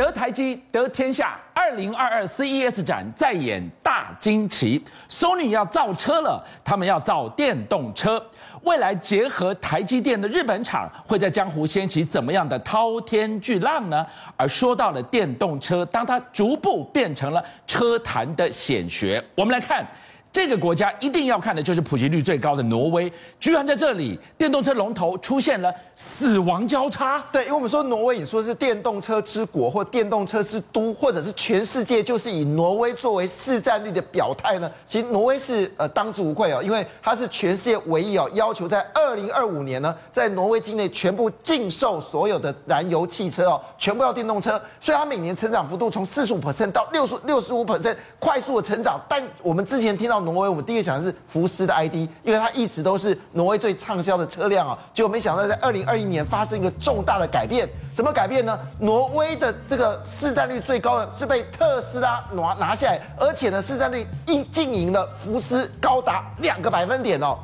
[0.00, 4.82] 得台积得天下，二零二二 CES 展再演大惊奇。
[5.10, 8.24] Sony 要造车了，他们要造电动车。
[8.62, 14.06] 未来结合台积电的日本厂，会在江湖掀起怎么样的滔天巨浪呢？
[14.38, 19.86] 而说到了电动车，当它逐步变成了车坛的显学，我们来看。
[20.32, 27.20] 这个国家一定要看的就是普及率最高的挪威，居然在这里电动车龙头出现了死亡交叉。
[27.32, 34.70] 对，因为我们说挪威，你说是电动车之国或电动车之都，或者是全世界就是以挪威作为市占率的表态呢？
[34.86, 49.00] 其实挪威是呃当之无愧哦，因为它是全世界唯一哦要求在二零二五年呢，在挪威境内全部禁售所有的燃油汽车哦，全部要电动车，所以它每年成长幅度从四十五 percent 到六十六十五 percent 快速的成长。
[49.08, 50.19] 但我们之前听到。
[50.20, 54.78] 挪威，我们第一个想的是福斯的 ID，因为它一直都是挪威最畅销的车辆啊。
[54.92, 58.58] 结果没想到在二零二一年发生一个重大的改变，什么改变呢？
[58.78, 67.38] 挪威的这个市占率最高的是被特斯拉拿拿下来，而且呢，市占率一经营了福斯高达两个百分点哦。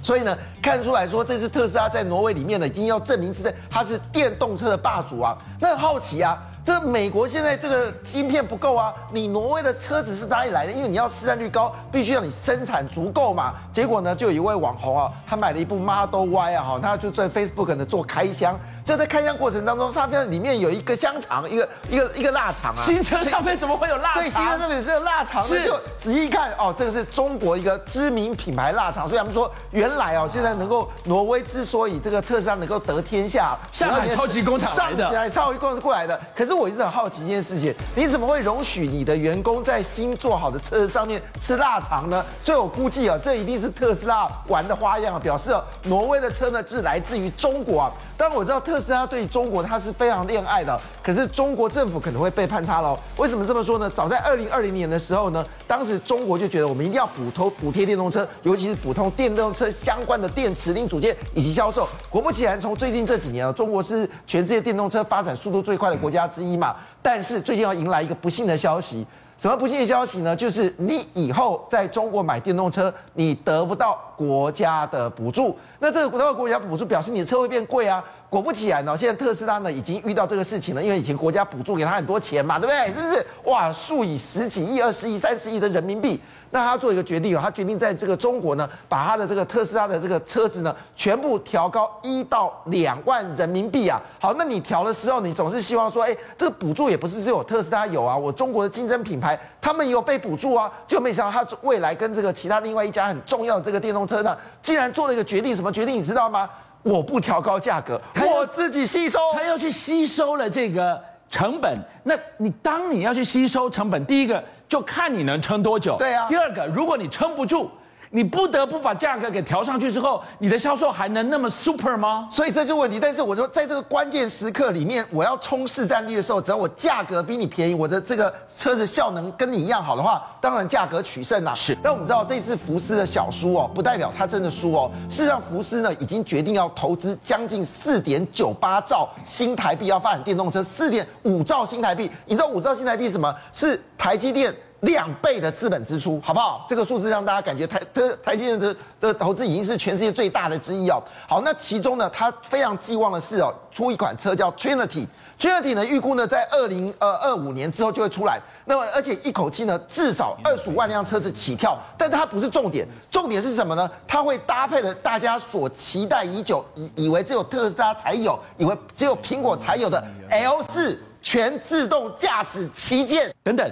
[0.00, 5.36] 所以呢，看出来说这次特斯拉在挪威里面呢，已经要证明自己它是电动车的霸主啊。
[5.60, 6.42] 那很好奇啊。
[6.64, 10.72] 这美国现在这个芯片不够啊，你挪威的车子是哪里来的？
[10.72, 13.54] 因为你要市占率高，必须要你生产足够嘛。
[13.72, 18.58] 结果呢，就有一位网红啊，他买了一部 Model Y 啊，哈，他就在 Facebook 呢做开箱。
[18.88, 22.80] 就在开箱过程当中，发现里面有一个香肠，一个一个一个腊肠啊。
[22.82, 24.22] 新车上面怎么会有腊肠？
[24.22, 25.44] 对，新车上面是有腊肠。
[25.44, 25.64] 所以。
[25.66, 29.06] 就仔细一看，哦，这个是中国一个知名品牌腊肠。
[29.06, 36.18] 所以他们说，原来哦，现在能够挪威之所以这个特斯拉能够得天下，上海超级工厂来的，上海超级工厂过来的。
[36.34, 42.24] 可是我一直很好奇一件事情，你怎么会容许你的员工在新做好的车上面吃腊肠呢？
[42.40, 47.92] 所以我估计啊，这一定是特斯拉玩的花样啊，表示哦，挪威的车呢是来自于中国啊。
[48.16, 52.98] 当然我知道特斯拉对中国它是非常恋爱的，可是中国政府可能会背叛它喽。
[53.16, 53.88] 为什么这么说呢？
[53.90, 61.88] 早在二零二零年的时候呢，当时中国就觉得我们一定要补投补贴电动车，尤其是补充电动车相关的电池零组件以及销售。
[62.10, 66.76] 果不其然，从最近这几年啊，中国是全世界电动车发展速度最快的国家之一嘛。
[67.00, 69.06] 但是最近要迎来一个不幸的消息。
[69.36, 70.34] 什么不幸的消息呢？
[70.34, 75.56] 就是你以后在中国买电动车，你得不到国家的补助。
[75.78, 78.04] 那这个得不到国家补助，表示你的车会变贵啊。
[78.28, 82.94] 果不其然呢，现在特斯拉呢已经遇到这个事情了，因为以前国家补助给他很多钱嘛，对不对？
[82.94, 83.26] 是不是？
[83.44, 86.20] 哇，数以十几亿、二十亿、三十亿的人民币。
[86.50, 94.00] 那他做一个决定哦，他决定在这个中国呢，把他的这个特斯拉的这个车子呢，全部调高一到两万人民币啊。
[94.18, 100.70] 好，那你调的时候，你总是希望说，哎，这个补助也不是只有特斯拉有啊，我中国的竞争品牌他们也有被补助啊。
[100.86, 106.48] 就没想到他未来跟这个其他另外一家很重要的这个电动车呢，竟然做了一个决定，什么决定你知道吗？
[106.82, 111.78] 我不调高价格，我自己吸收，他要去吸收了这个成本。
[112.04, 114.42] 那你当你要去吸收成本，第一个。
[114.68, 115.96] 就看你能撑多久。
[115.96, 116.28] 对啊。
[116.28, 117.70] 第二个，如果你撑不住。
[118.10, 122.28] 你不得不把价格给调上去之后，你的销售还能那么 super 吗？
[122.30, 122.98] 所以这就是问题。
[122.98, 131.54] 但是我说，在这个关键时刻里面，我要冲市占率的时候，只要我价格比你便宜，我的这个车子效能跟你一样好的话，当然价格取胜啦。
[131.54, 131.76] 是。
[131.82, 134.90] 但我们知道，这次福斯的小输哦，不代表他真的输哦。
[135.10, 140.62] 事实上，福斯呢已经决定要投资将近四点九八兆新台币，要发展电动车。
[140.62, 143.34] 四点五兆新台币，你知道五兆新台币是什么？
[143.52, 144.54] 是台积电。
[144.80, 146.64] 两倍的资本支出，好不好？
[146.68, 151.02] 这个数字让大家感觉台特台积电的的投资已经是全世界最大的之一哦。
[151.26, 158.40] 好，那其中呢，他非常寄望的是哦，出一款车叫 Trinity，Trinity 呢预估呢在二零呃二五年之后就会出来。
[158.66, 163.90] 那么而且一口气呢至少二十五万辆车子起跳，但是它不是重点，重点是什么呢？
[164.06, 170.00] 它会搭配的大家所期待已久，以以为只有特斯拉才有，以为只有苹果才有的
[170.30, 173.68] L 四全自动驾驶旗舰等等。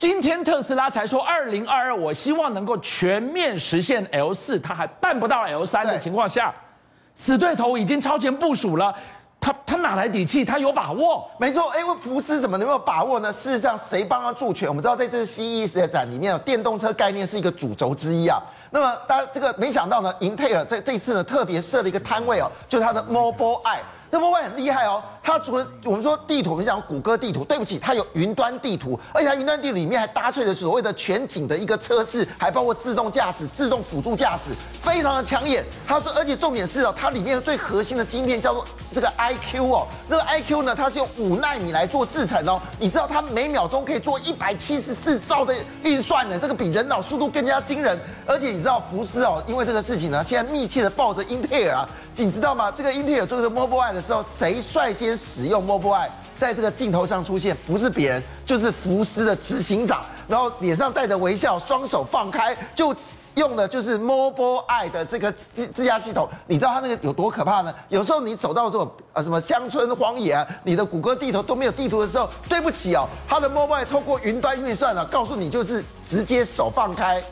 [0.00, 6.54] 今天特斯拉才说，二零二二，我希望能够全面实现 L 四，它还办不到 L 三的情况下，
[7.14, 8.94] 死对头已经超前部署了，
[9.38, 10.42] 他他哪来底气？
[10.42, 11.30] 他有把握？
[11.38, 13.30] 没错，因为福斯怎么能有把握呢？
[13.30, 14.66] 事实上，谁帮他助拳？
[14.66, 18.42] 我们知道，在这次 CES 的展里面，电动车概念是一个主轴之一啊。
[18.70, 23.80] 那么，大家这个没想到呢，英特尔这这次呢特别设了一个摊位哦，就是它的 Mobileye。
[24.10, 35.64] 那 Mobileye 很厉害哦，它除了我们说地图，我们讲谷歌地图，对不起，它有云端地图，而且它云端地图里面还搭配了所谓的全景的一个测试，还包括自动驾驶、自动辅助驾驶，非常的抢眼。
[35.86, 47.98] 他说，而且重点是哦，它里面最核心的晶片叫做这个 iQ 哦，这个 iQ 呢，它是用五纳米来做制成哦，你知道它每秒钟可以做一百七十四兆的运算呢，这个比人脑速度更加惊人。
[48.26, 51.88] 而且你知道福斯哦，因为这个事情呢，现在密切的抱着英特尔啊。
[52.16, 52.70] 你知道吗？
[52.70, 56.08] 这个英特尔做这个 Mobileye 的时候，谁率先使用 Mobileye？
[56.38, 62.96] 在这个镜头上出现，不是别人，就是福斯的执行长，然后脸上带着微笑，双手放开，就
[63.34, 66.26] 用的就是 Mobileye 的这个自自驾系统。
[66.46, 67.74] 你知道他那个有多可怕呢？
[67.90, 77.22] 有时候你走到这种呃什么乡村荒野啊，你的谷歌地图都没有地图的时候，对不起哦，他的 Mobileye 透过云端运算了，告诉你就是直接手放开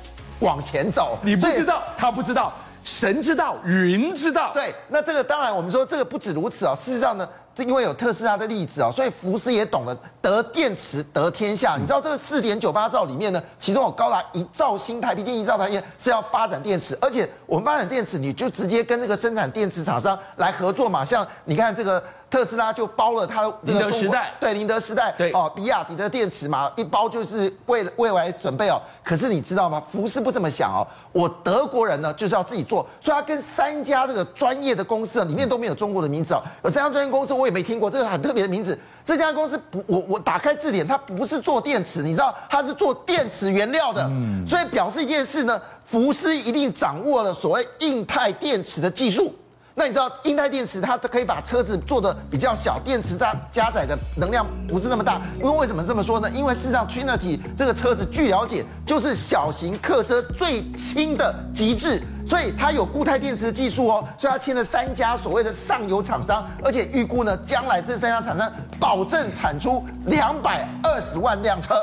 [0.40, 1.16] 往前走。
[1.22, 2.52] 你不知道，他不知道。
[2.84, 4.50] 神知道，云知道。
[4.54, 6.74] 对，那这个当然，我们说这个不止如此啊、哦。
[6.74, 11.76] 事实上呢，这是因为有特斯拉的例子啊、所以福斯也懂得得电池得天下。
[11.76, 21.04] 你知道这个四点九八兆里面呢，其中有高达一兆新台币，近一兆台币是要发展电池，而且我们发展电池，你就直接跟那个生产电池厂商来合作嘛。
[21.04, 22.00] 像你看这个。
[22.30, 28.80] 特斯拉就包了它这个时代，对宁德时代，对哦，比亚迪的电池嘛，一包就是为未来准备哦。
[29.02, 29.82] 可是你知道吗？
[29.90, 36.42] 福斯不这么想哦，我德国人呢就是要自己做，所以他跟三家这个专业的公司啊里面都没有中国的名字哦。
[36.64, 38.78] 有三家专业公司我也没听过，这个很特别的名字。
[39.04, 49.34] 这家公司不，我我打开字典，它不是做电池，你知道它是做电池原料的，嗯，所以表示一件事呢，福斯一定掌握了所谓硬态电池的技术。
[49.78, 55.22] 那你知道，硬态电池它可以把车子做的比较小，电池加加载的能量不是那么大。
[55.38, 56.28] 因为为什么这么说呢？
[56.30, 64.04] 因为事实上，Trinity 这个车子据了解就是小型客车最轻的极致，所以它有固态电池的技术哦。
[64.18, 71.76] 所以它签了三家所谓的上游厂商，而且预估呢，将来这三家厂商保证产出两百二十万辆车。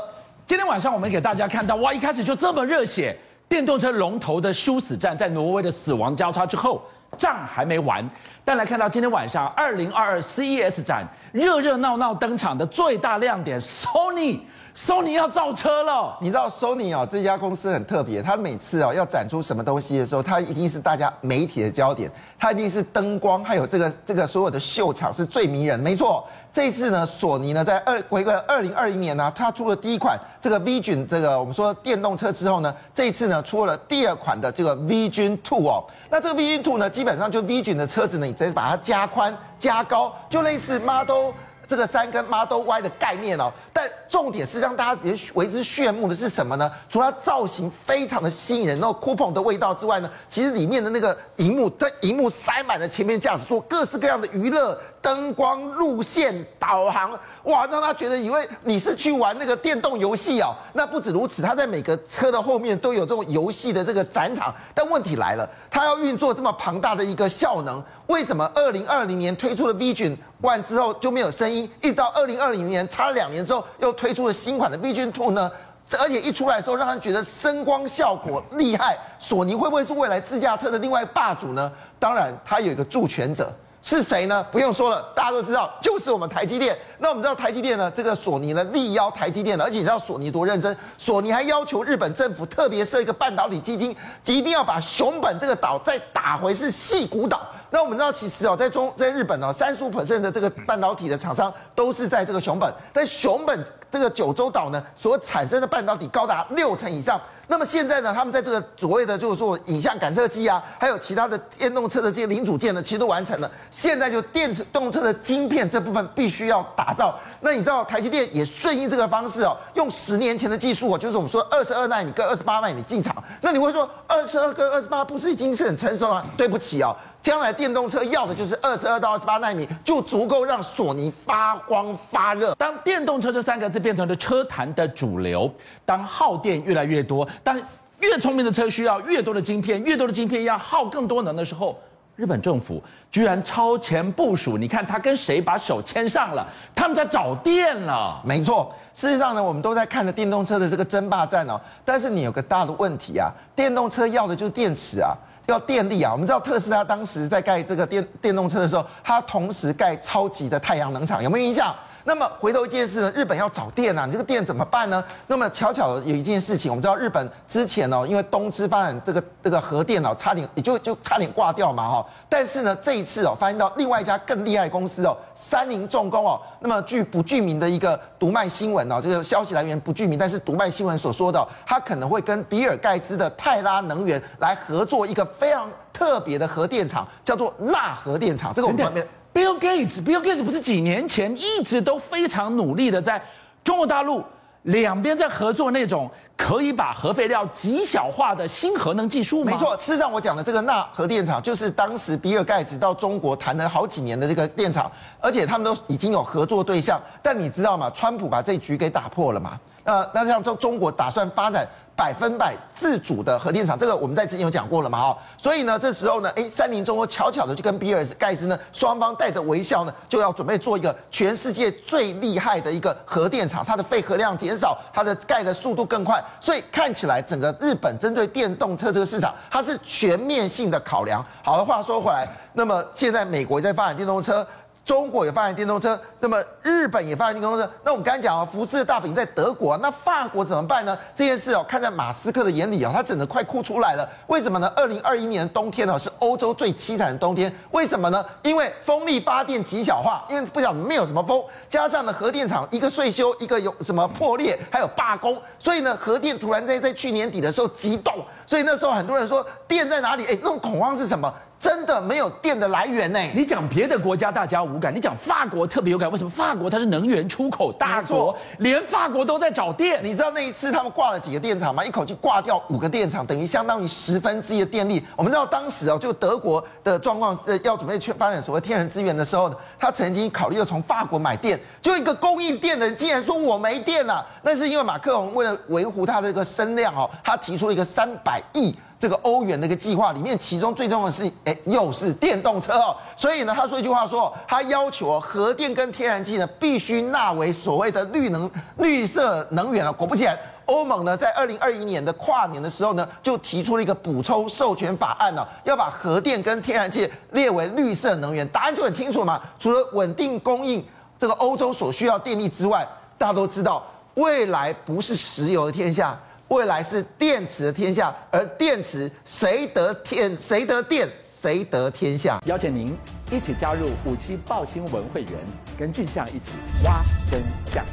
[0.45, 6.81] 今天晚上我们给大家看到，哇，一开始就这么热血，电动车龙头的殊死战，在挪威的死亡交叉之后。
[7.17, 8.07] 仗还没完，
[8.43, 16.17] 但来看到今天晚上二零二二 CES 展热热闹闹登场的最大亮点，Sony，Sony 要造车了。
[16.21, 26.27] 你知道 Sony 哦，这家公司很特别，它每次哦要展出什么东西的时候，它一定是大家媒体的焦点，它一定是灯光还有这个这个所有的秀场是最迷人，没错。
[26.55, 35.83] 这一次呢，索尼呢在二回归二零二零年呢，它出了第一款这个 Vision 这个我们说电动车之后呢，这一次呢出了第二款的这个 Vision Two 哦。
[36.09, 41.33] 那这个 Vision Two 呢，基本上就 Vision 的车子呢，你直接把它加宽加高，就类似 Model
[41.67, 43.51] 这个三跟 Model Y 的概念哦。
[43.73, 46.71] 但重点是让大家别为之炫目的是什么呢？
[46.89, 54.77] 除了造型非常的吸引人，然后 coupon 的味道之外呢，其实里面的那个荧幕，它荧幕塞满了前面驾驶座各式各样的娱乐。
[55.01, 57.11] 灯光、路线、导航，
[57.43, 60.55] 哇，让他觉得以为你是去玩那个电动游戏哦。
[60.73, 64.51] 那不止如此，他在每个车的后面都有这种游戏的这个展场。
[64.73, 71.69] 但问题来了，他要运作这么庞大的一个效能，为什么二零二零年推出了 Vision 完之后就没有声音？
[71.81, 75.51] 一直到二零二零年，差了两年之后又推出了新款的 Vision Two 呢？
[75.99, 78.97] 而且一出来的时候，让人觉得声光效果厉害。
[79.19, 81.71] 索尼会不会是未来自驾车的另外霸主呢？
[81.99, 83.53] 当然，他有一个助权者。
[83.81, 84.43] 是谁呢？
[84.51, 86.75] 不用说了，大家都知道，就是我们台积电。
[86.97, 93.95] 那我们知道台积电呢，这个索尼呢力邀台积电的，而且你知道索尼多认真，索尼还要求日本政府特别设一个半导体基金，
[94.25, 97.41] 一定要把熊本这个岛再打回是矽谷岛。
[97.69, 107.19] 那我们知道，其实哦，在中在日本哦，三十五 percent 的这个半导体的厂商都是在这个熊本，但熊本这个九州岛呢，所产生的半导体高达六成以上。
[107.47, 113.49] 那么现在呢，他们在这个所谓的就是说影像感测器啊，还有其他的电动车的这些零组件呢，其实都完成了。
[113.69, 117.19] 现在就电动车的晶片这部分必须要打造。
[117.41, 123.15] 那你知道台积电也顺应这个方式哦，用十年前的技术哦，就是我们说二十二纳米跟二十八纳米进场。
[123.41, 126.25] 那你会说二十二跟二十八不是已经是很成熟了？
[126.35, 126.95] 对不起哦。
[127.25, 132.53] 将来电动车要的就是二十二到二十八纳米，就足够让索尼发光发热。
[132.53, 135.51] 当电动车这三个字变成了车坛的主流，
[135.83, 137.59] 当耗电越来越多，当
[137.97, 141.75] 越聪明的车需要越多的晶片，越多的晶片要耗更多能的时候，
[142.15, 142.79] 日本政府
[143.09, 144.55] 居然超前部署。
[144.55, 146.45] 你看他跟谁把手牵上了？
[146.75, 148.21] 他们在找电了。
[148.23, 151.59] 没错，事实上呢，我们都在看着电动车的这个争霸战哦。
[151.83, 155.17] 但是你有个大的问题啊，电动车要的就是电池啊。
[155.47, 156.11] 要电力啊！
[156.11, 161.75] 我们知道特斯拉当时在盖这个电电动车的时候，它同时盖超级的太阳能厂，有没有印象？
[162.07, 165.03] 那么回头一件事呢，日本要找电啊，你这个电怎么办呢？
[165.25, 172.05] 那么巧巧有一件事情，我们知道日本之前哦，因为东芝发展这个这个核电哦，差点也就就差点挂掉嘛哈。
[172.29, 176.39] 但是呢，这一次哦，发现到另外一家更厉害的公司哦，三菱重工哦。
[176.59, 188.53] 那么据不具名的一个读卖新闻哦，这个消息来源不具名，但是读卖新闻所说的，它可能会跟比尔盖茨的泰拉能源来合作一个非常特别的核电厂，叫做钠核电厂。
[188.53, 189.07] 这个我们。
[189.35, 193.21] Bill Gates，Bill Gates 不是几年前一直都非常努力的在
[193.65, 194.23] 中国大陆
[194.61, 199.51] 两边在合作那种可以把核废料极小化的新核能技术吗？
[199.51, 204.89] 没错，事实上我讲的这个钠核电厂，就是当时比尔盖茨到中国谈了好几年的这个电厂，
[205.19, 206.97] 而且他们都已经有合作对象。
[207.21, 207.91] 但你知道吗？
[207.93, 209.59] 川普把这局给打破了嘛？
[209.83, 211.67] 呃，那像中中国打算发展。
[211.95, 214.99] 百分百自主的核电厂，这个我们在之前有讲过了嘛？
[214.99, 231.25] 哈，所以呢，这时候呢，诶，三菱重工悄悄的就跟比尔盖茨呢，双方带着微笑呢，就要准备做一个全世界最厉害的一个核电厂，它的废核量减少，它的盖的速度更快，所以看起来整个日本针对电动车这个市场，它是全面性的考量。
[231.43, 234.45] 好的话说回来，那么现在美国在发展电动车。
[234.85, 237.67] 中国也发展电动车，那么日本也发展电动车。
[237.83, 240.95] 那我们刚才讲啊，福斯的大饼在德国，那法国怎么办呢？
[241.15, 244.07] 这件事哦，看在马斯克的眼里啊，他整个快哭出来了。
[244.27, 244.71] 为什么呢？
[244.75, 247.51] 二零二一年冬天呢，是欧洲最凄惨的冬天。
[247.71, 248.23] 为什么呢？
[248.43, 258.13] 因为风力发电极小化，因为不晓得没有什么风，加上呢核电厂一个岁修，一个有什么破裂，还有罢工，所以呢核电突然在在去年底的时候急冻，
[258.45, 260.25] 所以那时候很多人说电在哪里？
[260.27, 261.33] 哎，那种恐慌是什么？
[261.59, 263.19] 真的没有电的来源呢？
[263.33, 266.11] 你讲别的国家大家无感，你讲法国特别有感。
[266.11, 266.29] 为什么？
[266.29, 269.99] 法国它是能源出口大国，连法国都在找电。
[270.03, 271.83] 你知道那一次他们挂了几个电厂吗？
[271.83, 275.03] 一口气挂掉五个电厂，等于相当于十分之一的电力。
[275.15, 284.23] 我们知道当时哦，就德国的状况是要准备去发展所谓天然资源的时候，他曾经考虑要从法国买电，就一个供应电的人竟然说我没电了。
[284.43, 288.75] 那是因为马克龙为了维护他的这个声量哦，他提出了一个三百亿。
[288.97, 292.95] 这个欧元的一个计划里面，其中最重要的是，哎，又是电动车哦。
[293.15, 299.91] 所以呢，他说一句话说，他要求核电跟天然气呢，必须纳为所谓的绿能、绿色能源了。
[299.91, 308.47] 果不其然，欧盟呢，在二零二一年的跨年的时候呢，就提出了一个补充授权法案呢，要把核电跟天然气列为绿色能源。
[308.47, 310.83] 答案就很清楚嘛，除了稳定供应
[311.19, 312.87] 这个欧洲所需要电力之外，
[313.17, 313.85] 大家都知道，
[314.15, 316.17] 未来不是石油的天下。
[316.49, 322.39] 未来是电池的天下，而电池谁得天谁得电谁得天下。
[322.45, 322.95] 邀请您
[323.31, 325.31] 一起加入五七报新闻会员，
[325.77, 326.51] 跟俊相一起
[326.83, 327.41] 挖真
[327.73, 327.83] 相。